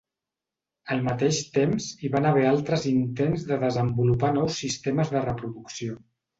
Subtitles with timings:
[0.95, 6.05] Al mateix temps hi van haver altres intents de desenvolupar nous sistemes de reproducció.